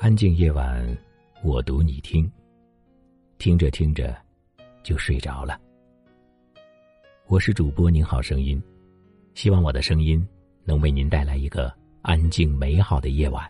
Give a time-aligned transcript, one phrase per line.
[0.00, 0.96] 安静夜晚，
[1.42, 2.30] 我读你听。
[3.36, 4.16] 听着听着，
[4.84, 5.60] 就睡着了。
[7.26, 8.62] 我是主播，您好声音，
[9.34, 10.24] 希望我的声音
[10.64, 13.44] 能为您带来一个安静美好的夜晚。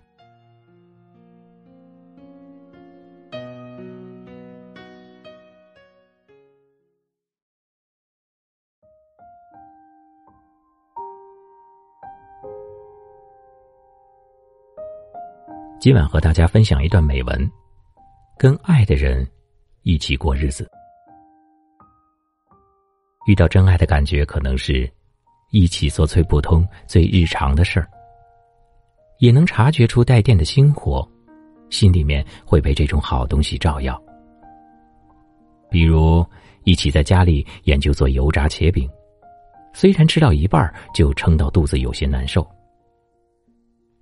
[15.81, 17.51] 今晚和大家分享一段美文：
[18.37, 19.25] 跟爱的人
[19.83, 20.69] 一起过日子。
[23.29, 24.91] 遇到真爱的感觉，可能是
[25.53, 27.89] 一起做最普通、最日常的事儿，
[29.21, 31.09] 也能察觉出带电的星火，
[31.71, 34.03] 心里面会被这种好东西照耀。
[35.71, 36.27] 比如
[36.65, 38.91] 一起在家里研究做油炸茄饼，
[39.73, 42.45] 虽然吃到一半就撑到肚子有些难受。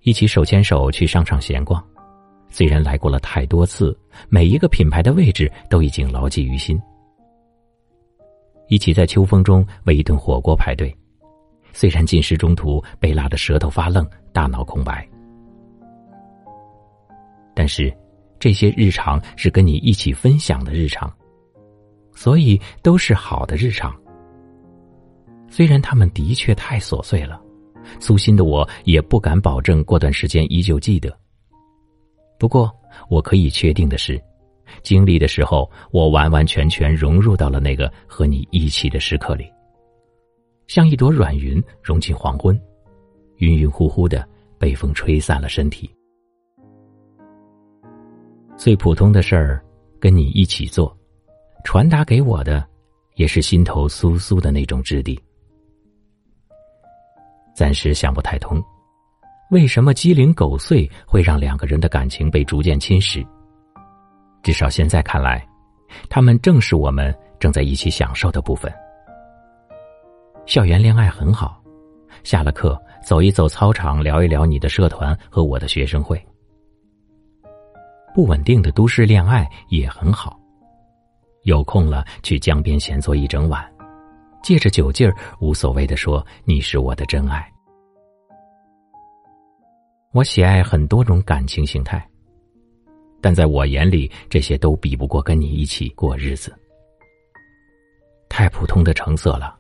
[0.07, 1.85] 一起手牵手去商场闲逛，
[2.49, 6.81] 虽然来过了太多次，每一个品牌的位置都已经牢记于心。
[8.69, 10.97] 一起在秋风中为一顿火锅排队，
[11.73, 15.05] 虽然进食中途被辣得舌头发愣、大脑空白，
[17.53, 17.93] 但是
[18.39, 21.13] 这些日常是跟你一起分享的日常，
[22.15, 23.93] 所以都是好的日常。
[25.51, 27.43] 虽然他们的确太琐碎了。
[27.99, 31.17] 粗心的我也不敢保证过段时间依旧记得。
[32.39, 32.71] 不过，
[33.09, 34.21] 我可以确定的是，
[34.83, 39.51] 经历的时候，我完完全全融入到了那个和你一起的时刻里，
[40.67, 42.61] 像一朵软云融进黄昏，
[43.39, 44.27] 晕晕乎乎的
[44.59, 45.91] 被风吹散了身体。
[48.57, 49.65] 最普通的事儿，
[50.01, 50.95] 跟你一起做，
[51.65, 52.67] 传达给我的，
[53.15, 55.19] 也是心头酥酥的那种质地。
[57.57, 58.63] 暂时想不太通，
[59.51, 63.27] 为什么鸡零狗碎会让两个人的感情被逐渐侵蚀？
[64.43, 65.43] 至少现在看来，
[66.11, 68.71] 他们正是我们正在一起享受的部分。
[70.45, 71.59] 校园恋爱很好，
[72.25, 76.23] 下了课走一走操场，聊一聊你的社团和我的学生会。
[78.15, 80.39] 不稳定的都市恋爱也很好，
[81.45, 83.76] 有空了去江边闲坐一整晚。
[84.47, 87.53] 借着酒劲儿，无所谓的说：“你是我的真爱。”
[90.15, 92.09] 我喜爱很多种感情形态，
[93.21, 96.57] 但在我眼里，这些都比不过跟你一起过日子。
[98.29, 99.59] 太普通的成色了，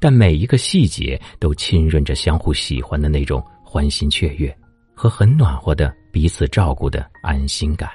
[0.00, 4.52] 但每一个细节都浸润着相互喜欢的那种欢欣雀跃，
[4.92, 7.88] 和很暖和的彼此照顾的安心感。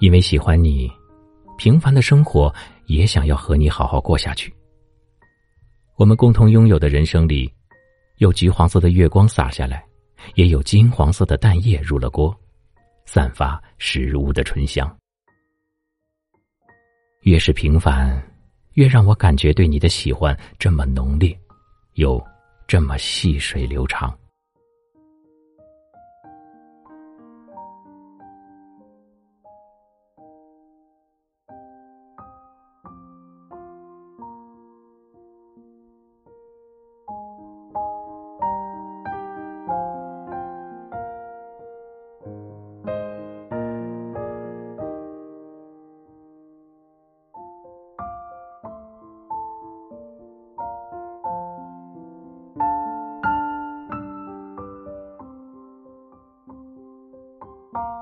[0.00, 0.92] 因为喜欢你，
[1.56, 2.54] 平凡的生活。
[2.86, 4.54] 也想要和你好好过下去。
[5.96, 7.52] 我们共同拥有的人生里，
[8.18, 9.84] 有橘黄色的月光洒下来，
[10.34, 12.34] 也有金黄色的蛋液入了锅，
[13.04, 14.96] 散发食物的醇香。
[17.22, 18.20] 越是平凡，
[18.72, 21.38] 越让我感觉对你的喜欢这么浓烈，
[21.94, 22.20] 又
[22.66, 24.16] 这么细水流长。
[57.74, 58.01] you